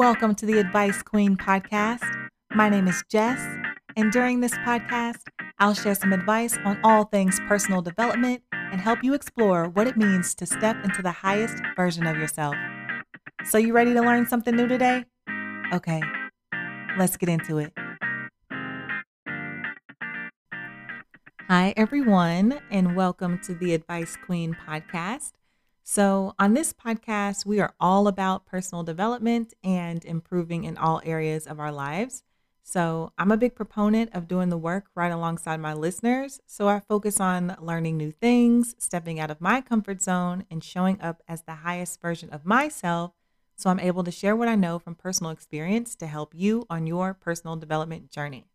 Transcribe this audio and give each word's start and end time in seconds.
Welcome 0.00 0.34
to 0.36 0.46
the 0.46 0.58
Advice 0.58 1.02
Queen 1.02 1.36
podcast. 1.36 2.30
My 2.54 2.70
name 2.70 2.88
is 2.88 3.04
Jess, 3.10 3.38
and 3.98 4.10
during 4.10 4.40
this 4.40 4.54
podcast, 4.64 5.18
I'll 5.58 5.74
share 5.74 5.94
some 5.94 6.14
advice 6.14 6.56
on 6.64 6.80
all 6.82 7.04
things 7.04 7.38
personal 7.46 7.82
development 7.82 8.42
and 8.50 8.80
help 8.80 9.04
you 9.04 9.12
explore 9.12 9.68
what 9.68 9.86
it 9.86 9.98
means 9.98 10.34
to 10.36 10.46
step 10.46 10.82
into 10.84 11.02
the 11.02 11.12
highest 11.12 11.62
version 11.76 12.06
of 12.06 12.16
yourself. 12.16 12.54
So, 13.44 13.58
you 13.58 13.74
ready 13.74 13.92
to 13.92 14.00
learn 14.00 14.26
something 14.26 14.56
new 14.56 14.66
today? 14.66 15.04
Okay, 15.70 16.00
let's 16.96 17.18
get 17.18 17.28
into 17.28 17.58
it. 17.58 17.74
Hi, 21.46 21.74
everyone, 21.76 22.58
and 22.70 22.96
welcome 22.96 23.38
to 23.40 23.54
the 23.54 23.74
Advice 23.74 24.16
Queen 24.24 24.56
podcast. 24.66 25.32
So, 25.82 26.34
on 26.38 26.54
this 26.54 26.72
podcast, 26.72 27.44
we 27.44 27.58
are 27.58 27.74
all 27.80 28.06
about 28.06 28.46
personal 28.46 28.84
development 28.84 29.54
and 29.64 30.04
improving 30.04 30.64
in 30.64 30.76
all 30.76 31.00
areas 31.04 31.46
of 31.46 31.58
our 31.58 31.72
lives. 31.72 32.22
So, 32.62 33.12
I'm 33.18 33.32
a 33.32 33.36
big 33.36 33.56
proponent 33.56 34.10
of 34.14 34.28
doing 34.28 34.50
the 34.50 34.58
work 34.58 34.86
right 34.94 35.10
alongside 35.10 35.58
my 35.58 35.72
listeners. 35.72 36.40
So, 36.46 36.68
I 36.68 36.78
focus 36.80 37.18
on 37.18 37.56
learning 37.60 37.96
new 37.96 38.12
things, 38.12 38.76
stepping 38.78 39.18
out 39.18 39.30
of 39.30 39.40
my 39.40 39.60
comfort 39.60 40.00
zone, 40.02 40.44
and 40.50 40.62
showing 40.62 41.00
up 41.00 41.22
as 41.26 41.42
the 41.42 41.56
highest 41.56 42.00
version 42.00 42.30
of 42.30 42.46
myself. 42.46 43.12
So, 43.56 43.68
I'm 43.70 43.80
able 43.80 44.04
to 44.04 44.12
share 44.12 44.36
what 44.36 44.48
I 44.48 44.54
know 44.54 44.78
from 44.78 44.94
personal 44.94 45.32
experience 45.32 45.96
to 45.96 46.06
help 46.06 46.32
you 46.34 46.66
on 46.70 46.86
your 46.86 47.14
personal 47.14 47.56
development 47.56 48.10
journey. 48.10 48.46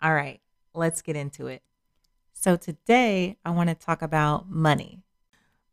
All 0.00 0.14
right, 0.14 0.40
let's 0.72 1.02
get 1.02 1.16
into 1.16 1.48
it. 1.48 1.62
So, 2.32 2.56
today 2.56 3.38
I 3.44 3.50
want 3.50 3.70
to 3.70 3.74
talk 3.74 4.02
about 4.02 4.48
money. 4.48 5.03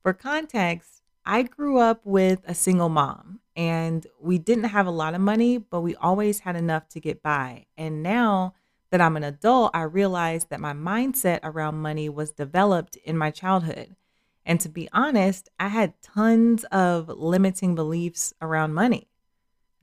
For 0.04 0.14
context, 0.14 1.04
I 1.26 1.44
grew 1.44 1.78
up 1.78 2.02
with 2.03 2.39
a 2.45 2.56
single 2.56 2.89
mom 2.89 3.39
and 3.56 4.08
we 4.20 4.39
didn't 4.39 4.66
have 4.66 4.88
a 4.88 4.92
lot 4.92 5.14
of 5.14 5.22
money, 5.22 5.59
but 5.59 5.81
we 5.81 5.95
always 5.95 6.39
had 6.39 6.56
enough 6.56 6.89
to 6.89 7.00
get 7.00 7.22
by. 7.22 7.67
And 7.78 8.02
now 8.02 8.56
that 8.90 9.00
I'm 9.00 9.16
an 9.16 9.23
adult, 9.23 9.72
I 9.75 9.84
realized 9.84 10.50
that 10.50 10.59
my 10.59 10.73
mindset 10.73 11.40
around 11.44 11.75
money 11.75 12.09
was 12.09 12.31
developed 12.31 12.95
in 12.98 13.16
my 13.16 13.30
childhood. 13.30 13.95
And 14.44 14.59
to 14.62 14.70
be 14.70 14.90
honest, 14.92 15.50
I 15.59 15.67
had 15.67 16.02
tons 16.02 16.64
of 16.66 17.08
limiting 17.09 17.75
beliefs 17.75 18.34
around 18.42 18.73
money. 18.73 19.08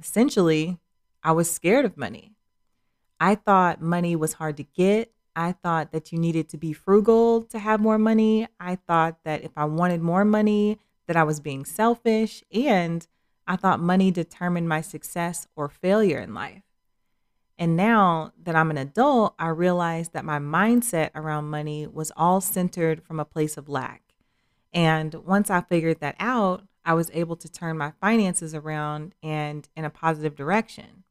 Essentially, 0.00 0.78
I 1.22 1.30
was 1.30 1.48
scared 1.48 1.84
of 1.84 1.96
money. 1.96 2.32
I 3.20 3.36
thought 3.36 3.80
money 3.80 4.16
was 4.16 4.34
hard 4.34 4.56
to 4.56 4.64
get. 4.64 5.12
I 5.38 5.52
thought 5.52 5.92
that 5.92 6.10
you 6.10 6.18
needed 6.18 6.48
to 6.48 6.58
be 6.58 6.72
frugal 6.72 7.42
to 7.44 7.60
have 7.60 7.80
more 7.80 7.96
money. 7.96 8.48
I 8.58 8.74
thought 8.74 9.22
that 9.22 9.44
if 9.44 9.52
I 9.56 9.66
wanted 9.66 10.02
more 10.02 10.24
money, 10.24 10.80
that 11.06 11.16
I 11.16 11.22
was 11.22 11.38
being 11.38 11.64
selfish. 11.64 12.42
And 12.52 13.06
I 13.46 13.54
thought 13.54 13.78
money 13.78 14.10
determined 14.10 14.68
my 14.68 14.80
success 14.80 15.46
or 15.54 15.68
failure 15.68 16.18
in 16.18 16.34
life. 16.34 16.62
And 17.56 17.76
now 17.76 18.32
that 18.42 18.56
I'm 18.56 18.72
an 18.72 18.78
adult, 18.78 19.36
I 19.38 19.48
realize 19.50 20.08
that 20.08 20.24
my 20.24 20.40
mindset 20.40 21.10
around 21.14 21.44
money 21.44 21.86
was 21.86 22.10
all 22.16 22.40
centered 22.40 23.04
from 23.04 23.20
a 23.20 23.24
place 23.24 23.56
of 23.56 23.68
lack. 23.68 24.02
And 24.72 25.14
once 25.14 25.50
I 25.50 25.60
figured 25.60 26.00
that 26.00 26.16
out, 26.18 26.64
I 26.84 26.94
was 26.94 27.12
able 27.14 27.36
to 27.36 27.48
turn 27.48 27.78
my 27.78 27.92
finances 28.00 28.56
around 28.56 29.14
and 29.22 29.68
in 29.76 29.84
a 29.84 29.90
positive 29.90 30.34
direction. 30.34 31.04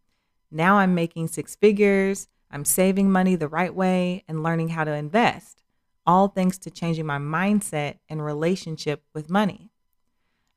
Now 0.52 0.80
I'm 0.80 0.94
making 0.94 1.30
six 1.30 1.56
figures. 1.56 2.28
I'm 2.52 2.66
saving 2.66 3.12
money 3.12 3.36
the 3.36 3.48
right 3.48 3.74
way 3.74 4.24
and 4.28 4.44
learning 4.44 4.70
how 4.70 4.84
to 4.84 4.94
invest, 4.94 5.64
all 6.06 6.28
thanks 6.28 6.58
to 6.60 6.72
changing 6.72 7.06
my 7.06 7.18
mindset 7.18 7.98
and 8.10 8.24
relationship 8.24 9.04
with 9.14 9.30
money. 9.30 9.72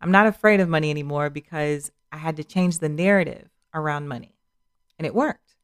I'm 0.01 0.11
not 0.11 0.27
afraid 0.27 0.61
of 0.61 0.69
money 0.69 0.91
anymore 0.91 1.31
because 1.31 1.91
I 2.13 2.17
had 2.19 2.37
to 2.37 2.45
change 2.45 2.79
the 2.79 2.89
narrative 2.89 3.51
around 3.75 4.09
money, 4.09 4.37
and 4.99 5.07
it 5.07 5.15
worked. 5.15 5.57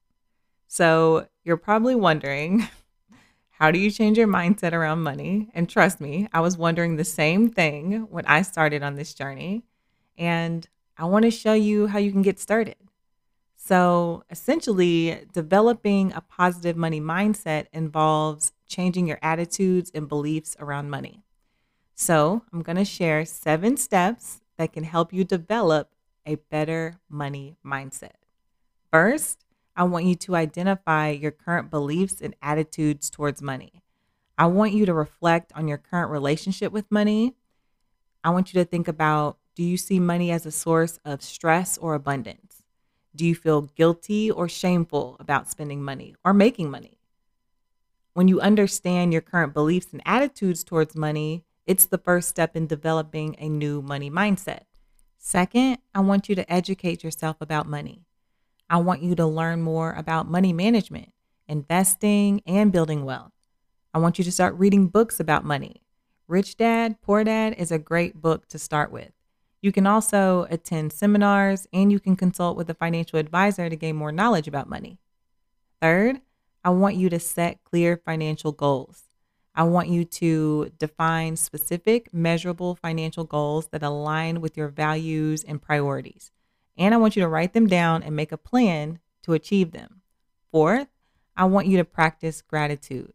So 0.68 1.28
you're 1.44 1.56
probably 1.56 1.94
wondering, 1.94 2.68
how 3.50 3.70
do 3.70 3.78
you 3.78 3.90
change 3.90 4.18
your 4.18 4.28
mindset 4.28 4.72
around 4.72 5.02
money? 5.02 5.48
And 5.54 5.68
trust 5.68 6.00
me, 6.00 6.28
I 6.32 6.40
was 6.40 6.58
wondering 6.58 6.96
the 6.96 7.04
same 7.04 7.48
thing 7.48 8.06
when 8.10 8.26
I 8.26 8.42
started 8.42 8.82
on 8.82 8.96
this 8.96 9.14
journey. 9.14 9.64
And 10.18 10.68
I 10.98 11.04
want 11.04 11.24
to 11.24 11.30
show 11.30 11.52
you 11.52 11.86
how 11.86 11.98
you 11.98 12.12
can 12.12 12.22
get 12.22 12.40
started. 12.40 12.76
So 13.66 14.22
essentially, 14.30 15.26
developing 15.32 16.12
a 16.12 16.20
positive 16.20 16.76
money 16.76 17.00
mindset 17.00 17.66
involves 17.72 18.52
changing 18.68 19.08
your 19.08 19.18
attitudes 19.22 19.90
and 19.92 20.08
beliefs 20.08 20.54
around 20.60 20.88
money. 20.88 21.24
So 21.96 22.42
I'm 22.52 22.62
going 22.62 22.76
to 22.76 22.84
share 22.84 23.24
seven 23.24 23.76
steps 23.76 24.40
that 24.56 24.72
can 24.72 24.84
help 24.84 25.12
you 25.12 25.24
develop 25.24 25.96
a 26.24 26.36
better 26.36 27.00
money 27.10 27.56
mindset. 27.66 28.22
First, 28.92 29.44
I 29.74 29.82
want 29.82 30.04
you 30.04 30.14
to 30.14 30.36
identify 30.36 31.10
your 31.10 31.32
current 31.32 31.68
beliefs 31.68 32.20
and 32.20 32.36
attitudes 32.40 33.10
towards 33.10 33.42
money. 33.42 33.82
I 34.38 34.46
want 34.46 34.74
you 34.74 34.86
to 34.86 34.94
reflect 34.94 35.52
on 35.56 35.66
your 35.66 35.78
current 35.78 36.12
relationship 36.12 36.70
with 36.70 36.88
money. 36.88 37.34
I 38.22 38.30
want 38.30 38.54
you 38.54 38.60
to 38.60 38.64
think 38.64 38.86
about 38.86 39.38
do 39.56 39.64
you 39.64 39.76
see 39.76 39.98
money 39.98 40.30
as 40.30 40.46
a 40.46 40.52
source 40.52 41.00
of 41.04 41.20
stress 41.20 41.76
or 41.76 41.94
abundance? 41.94 42.55
Do 43.16 43.24
you 43.24 43.34
feel 43.34 43.62
guilty 43.62 44.30
or 44.30 44.46
shameful 44.46 45.16
about 45.18 45.48
spending 45.48 45.82
money 45.82 46.14
or 46.22 46.34
making 46.34 46.70
money? 46.70 46.98
When 48.12 48.28
you 48.28 48.40
understand 48.40 49.12
your 49.12 49.22
current 49.22 49.54
beliefs 49.54 49.88
and 49.92 50.02
attitudes 50.04 50.62
towards 50.62 50.94
money, 50.94 51.42
it's 51.66 51.86
the 51.86 51.96
first 51.96 52.28
step 52.28 52.54
in 52.54 52.66
developing 52.66 53.34
a 53.38 53.48
new 53.48 53.80
money 53.80 54.10
mindset. 54.10 54.64
Second, 55.16 55.78
I 55.94 56.00
want 56.00 56.28
you 56.28 56.34
to 56.34 56.52
educate 56.52 57.02
yourself 57.02 57.38
about 57.40 57.66
money. 57.66 58.04
I 58.68 58.76
want 58.78 59.02
you 59.02 59.14
to 59.14 59.26
learn 59.26 59.62
more 59.62 59.92
about 59.92 60.30
money 60.30 60.52
management, 60.52 61.10
investing, 61.48 62.42
and 62.46 62.70
building 62.70 63.06
wealth. 63.06 63.32
I 63.94 63.98
want 63.98 64.18
you 64.18 64.24
to 64.24 64.32
start 64.32 64.58
reading 64.58 64.88
books 64.88 65.20
about 65.20 65.42
money. 65.42 65.82
Rich 66.28 66.58
Dad, 66.58 67.00
Poor 67.00 67.24
Dad 67.24 67.54
is 67.56 67.72
a 67.72 67.78
great 67.78 68.20
book 68.20 68.46
to 68.48 68.58
start 68.58 68.92
with. 68.92 69.12
You 69.66 69.72
can 69.72 69.88
also 69.88 70.46
attend 70.48 70.92
seminars 70.92 71.66
and 71.72 71.90
you 71.90 71.98
can 71.98 72.14
consult 72.14 72.56
with 72.56 72.70
a 72.70 72.74
financial 72.74 73.18
advisor 73.18 73.68
to 73.68 73.74
gain 73.74 73.96
more 73.96 74.12
knowledge 74.12 74.46
about 74.46 74.68
money. 74.68 75.00
Third, 75.82 76.20
I 76.64 76.70
want 76.70 76.94
you 76.94 77.10
to 77.10 77.18
set 77.18 77.64
clear 77.64 77.96
financial 77.96 78.52
goals. 78.52 79.06
I 79.56 79.64
want 79.64 79.88
you 79.88 80.04
to 80.04 80.70
define 80.78 81.34
specific, 81.34 82.14
measurable 82.14 82.76
financial 82.76 83.24
goals 83.24 83.66
that 83.72 83.82
align 83.82 84.40
with 84.40 84.56
your 84.56 84.68
values 84.68 85.42
and 85.42 85.60
priorities. 85.60 86.30
And 86.78 86.94
I 86.94 86.98
want 86.98 87.16
you 87.16 87.22
to 87.22 87.28
write 87.28 87.52
them 87.52 87.66
down 87.66 88.04
and 88.04 88.14
make 88.14 88.30
a 88.30 88.38
plan 88.38 89.00
to 89.24 89.32
achieve 89.32 89.72
them. 89.72 90.00
Fourth, 90.52 90.86
I 91.36 91.46
want 91.46 91.66
you 91.66 91.76
to 91.78 91.84
practice 91.84 92.40
gratitude. 92.40 93.14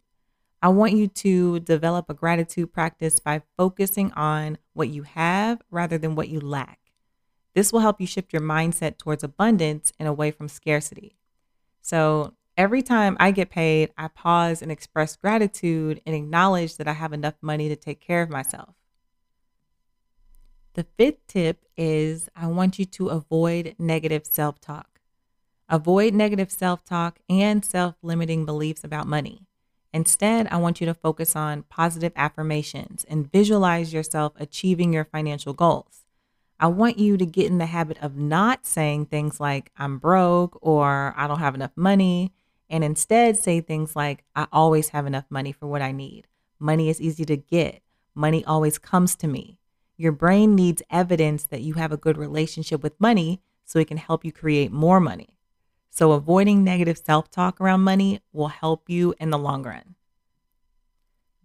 I 0.62 0.70
want 0.70 0.94
you 0.94 1.08
to 1.08 1.60
develop 1.62 2.10
a 2.10 2.14
gratitude 2.14 2.72
practice 2.72 3.20
by 3.20 3.42
focusing 3.58 4.12
on 4.14 4.60
what 4.74 4.90
you 4.90 5.04
have 5.04 5.62
rather 5.72 5.98
than 5.98 6.16
what 6.16 6.30
you 6.30 6.40
lack. 6.40 6.80
This 7.56 7.74
will 7.74 7.80
help 7.80 8.00
you 8.00 8.06
shift 8.06 8.32
your 8.32 8.44
mindset 8.44 8.98
towards 8.98 9.24
abundance 9.24 9.92
and 10.00 10.08
away 10.08 10.30
from 10.30 10.48
scarcity. 10.48 11.18
So, 11.82 12.36
every 12.56 12.84
time 12.84 13.18
I 13.20 13.32
get 13.32 13.50
paid, 13.50 13.92
I 13.98 14.08
pause 14.08 14.62
and 14.62 14.72
express 14.72 15.16
gratitude 15.16 16.00
and 16.06 16.16
acknowledge 16.16 16.78
that 16.78 16.88
I 16.88 16.94
have 16.94 17.12
enough 17.12 17.36
money 17.42 17.68
to 17.68 17.76
take 17.76 18.00
care 18.00 18.22
of 18.22 18.30
myself. 18.30 18.76
The 20.76 20.86
fifth 20.98 21.26
tip 21.28 21.66
is 21.76 22.30
I 22.36 22.48
want 22.48 22.78
you 22.78 22.86
to 22.86 23.10
avoid 23.10 23.76
negative 23.80 24.26
self 24.26 24.62
talk. 24.62 25.02
Avoid 25.68 26.14
negative 26.14 26.52
self 26.52 26.86
talk 26.86 27.20
and 27.28 27.66
self 27.66 27.96
limiting 28.04 28.46
beliefs 28.46 28.84
about 28.84 29.08
money. 29.08 29.48
Instead, 29.94 30.48
I 30.50 30.58
want 30.58 30.80
you 30.80 30.88
to 30.88 30.94
focus 30.94 31.36
on 31.36 31.64
positive 31.64 32.14
affirmations 32.16 33.06
and 33.10 33.32
visualize 33.32 33.94
yourself 33.94 34.34
achieving 34.40 34.94
your 34.94 35.06
financial 35.06 35.54
goals. 35.54 36.06
I 36.60 36.68
want 36.68 37.00
you 37.00 37.18
to 37.18 37.26
get 37.26 37.48
in 37.48 37.58
the 37.58 37.66
habit 37.66 37.98
of 38.02 38.16
not 38.16 38.66
saying 38.66 39.08
things 39.08 39.40
like, 39.40 39.72
I'm 39.78 39.98
broke 39.98 40.58
or 40.62 41.14
I 41.18 41.28
don't 41.28 41.40
have 41.40 41.56
enough 41.56 41.72
money, 41.76 42.32
and 42.70 42.84
instead 42.84 43.38
say 43.38 43.60
things 43.60 43.96
like, 43.96 44.24
I 44.36 44.48
always 44.54 44.90
have 44.90 45.06
enough 45.06 45.26
money 45.30 45.52
for 45.52 45.68
what 45.68 45.82
I 45.82 45.92
need. 45.92 46.28
Money 46.60 46.88
is 46.88 47.02
easy 47.02 47.26
to 47.26 47.36
get. 47.36 47.82
Money 48.16 48.46
always 48.46 48.78
comes 48.78 49.16
to 49.18 49.28
me. 49.28 49.58
Your 49.98 50.12
brain 50.12 50.56
needs 50.56 50.82
evidence 50.90 51.44
that 51.46 51.62
you 51.62 51.74
have 51.74 51.92
a 51.92 51.98
good 51.98 52.18
relationship 52.18 52.82
with 52.82 53.00
money 53.00 53.42
so 53.66 53.80
it 53.80 53.88
can 53.88 53.98
help 53.98 54.24
you 54.24 54.32
create 54.32 54.72
more 54.72 55.00
money. 55.00 55.38
So, 55.94 56.14
avoiding 56.14 56.64
negative 56.64 56.98
self 56.98 57.30
talk 57.30 57.60
around 57.60 57.82
money 57.82 58.22
will 58.32 58.48
help 58.48 58.90
you 58.90 59.14
in 59.20 59.30
the 59.30 59.38
long 59.38 59.64
run. 59.64 59.96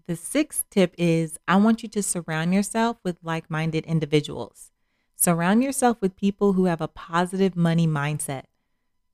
The 0.06 0.14
sixth 0.14 0.64
tip 0.70 0.94
is 0.96 1.36
I 1.48 1.56
want 1.56 1.82
you 1.82 1.88
to 1.88 2.02
surround 2.02 2.54
yourself 2.54 2.96
with 3.02 3.16
like 3.24 3.50
minded 3.50 3.84
individuals. 3.86 4.70
Surround 5.16 5.64
yourself 5.64 6.00
with 6.00 6.14
people 6.14 6.52
who 6.52 6.66
have 6.66 6.80
a 6.80 6.86
positive 6.86 7.56
money 7.56 7.88
mindset. 7.88 8.44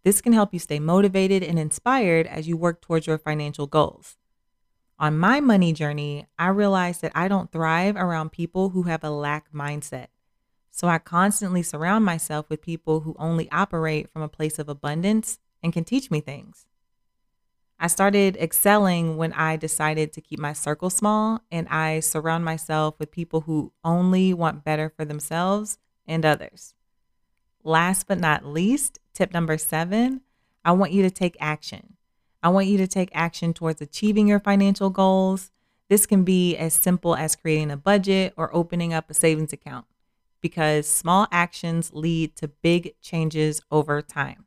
This 0.04 0.20
can 0.20 0.34
help 0.34 0.52
you 0.52 0.58
stay 0.58 0.78
motivated 0.78 1.42
and 1.42 1.58
inspired 1.58 2.26
as 2.26 2.46
you 2.46 2.58
work 2.58 2.82
towards 2.82 3.06
your 3.06 3.16
financial 3.16 3.66
goals. 3.66 4.18
On 4.98 5.18
my 5.18 5.40
money 5.40 5.72
journey, 5.72 6.26
I 6.38 6.48
realized 6.48 7.00
that 7.00 7.12
I 7.14 7.26
don't 7.28 7.50
thrive 7.50 7.96
around 7.96 8.32
people 8.32 8.68
who 8.68 8.82
have 8.82 9.02
a 9.02 9.10
lack 9.10 9.50
mindset. 9.50 10.08
So 10.74 10.88
I 10.88 10.98
constantly 10.98 11.62
surround 11.62 12.06
myself 12.06 12.48
with 12.48 12.62
people 12.62 13.00
who 13.00 13.14
only 13.18 13.48
operate 13.52 14.08
from 14.08 14.22
a 14.22 14.28
place 14.28 14.58
of 14.58 14.70
abundance 14.70 15.38
and 15.62 15.70
can 15.72 15.84
teach 15.84 16.10
me 16.10 16.20
things. 16.20 16.66
I 17.78 17.88
started 17.88 18.38
excelling 18.38 19.18
when 19.18 19.34
I 19.34 19.56
decided 19.56 20.12
to 20.12 20.22
keep 20.22 20.38
my 20.38 20.54
circle 20.54 20.88
small 20.88 21.40
and 21.50 21.68
I 21.68 22.00
surround 22.00 22.46
myself 22.46 22.98
with 22.98 23.10
people 23.10 23.42
who 23.42 23.72
only 23.84 24.32
want 24.32 24.64
better 24.64 24.88
for 24.88 25.04
themselves 25.04 25.78
and 26.06 26.24
others. 26.24 26.74
Last 27.62 28.06
but 28.06 28.18
not 28.18 28.46
least, 28.46 28.98
tip 29.12 29.32
number 29.34 29.58
seven 29.58 30.22
I 30.64 30.72
want 30.72 30.92
you 30.92 31.02
to 31.02 31.10
take 31.10 31.36
action. 31.38 31.96
I 32.42 32.48
want 32.48 32.66
you 32.66 32.78
to 32.78 32.86
take 32.86 33.10
action 33.12 33.52
towards 33.52 33.82
achieving 33.82 34.26
your 34.26 34.40
financial 34.40 34.88
goals. 34.88 35.50
This 35.88 36.06
can 36.06 36.24
be 36.24 36.56
as 36.56 36.72
simple 36.72 37.14
as 37.14 37.36
creating 37.36 37.70
a 37.70 37.76
budget 37.76 38.32
or 38.38 38.54
opening 38.54 38.94
up 38.94 39.10
a 39.10 39.14
savings 39.14 39.52
account 39.52 39.86
because 40.42 40.86
small 40.86 41.26
actions 41.32 41.90
lead 41.94 42.36
to 42.36 42.48
big 42.48 42.94
changes 43.00 43.62
over 43.70 44.02
time. 44.02 44.44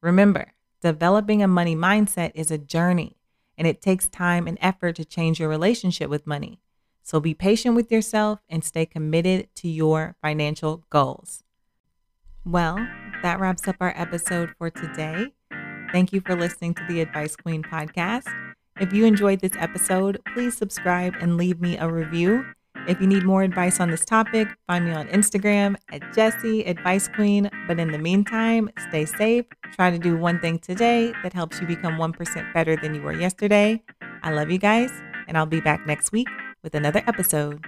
Remember, 0.00 0.52
Developing 0.86 1.42
a 1.42 1.48
money 1.48 1.74
mindset 1.74 2.30
is 2.36 2.52
a 2.52 2.58
journey 2.58 3.16
and 3.58 3.66
it 3.66 3.82
takes 3.82 4.08
time 4.08 4.46
and 4.46 4.56
effort 4.60 4.94
to 4.94 5.04
change 5.04 5.40
your 5.40 5.48
relationship 5.48 6.08
with 6.08 6.26
money. 6.28 6.60
So 7.02 7.18
be 7.18 7.34
patient 7.34 7.74
with 7.74 7.90
yourself 7.90 8.40
and 8.48 8.62
stay 8.62 8.84
committed 8.86 9.48
to 9.56 9.68
your 9.68 10.14
financial 10.22 10.84
goals. 10.90 11.42
Well, 12.44 12.76
that 13.22 13.40
wraps 13.40 13.66
up 13.66 13.76
our 13.80 13.94
episode 13.96 14.54
for 14.58 14.70
today. 14.70 15.32
Thank 15.92 16.12
you 16.12 16.20
for 16.20 16.36
listening 16.36 16.74
to 16.74 16.84
the 16.86 17.00
Advice 17.00 17.34
Queen 17.34 17.62
podcast. 17.64 18.28
If 18.78 18.92
you 18.92 19.06
enjoyed 19.06 19.40
this 19.40 19.56
episode, 19.56 20.20
please 20.34 20.56
subscribe 20.56 21.14
and 21.20 21.36
leave 21.36 21.60
me 21.60 21.78
a 21.78 21.90
review. 21.90 22.44
If 22.88 23.00
you 23.00 23.06
need 23.08 23.24
more 23.24 23.42
advice 23.42 23.80
on 23.80 23.90
this 23.90 24.04
topic, 24.04 24.46
find 24.68 24.84
me 24.84 24.92
on 24.92 25.08
Instagram 25.08 25.74
at 25.90 26.14
Jessie 26.14 26.64
Advice 26.64 27.08
Queen. 27.08 27.50
But 27.66 27.80
in 27.80 27.90
the 27.90 27.98
meantime, 27.98 28.70
stay 28.88 29.04
safe. 29.04 29.44
Try 29.72 29.90
to 29.90 29.98
do 29.98 30.16
one 30.16 30.38
thing 30.38 30.60
today 30.60 31.12
that 31.24 31.32
helps 31.32 31.60
you 31.60 31.66
become 31.66 31.94
1% 31.94 32.54
better 32.54 32.76
than 32.76 32.94
you 32.94 33.02
were 33.02 33.12
yesterday. 33.12 33.82
I 34.22 34.30
love 34.30 34.50
you 34.50 34.58
guys, 34.58 34.92
and 35.26 35.36
I'll 35.36 35.46
be 35.46 35.60
back 35.60 35.84
next 35.84 36.12
week 36.12 36.28
with 36.62 36.76
another 36.76 37.02
episode. 37.08 37.64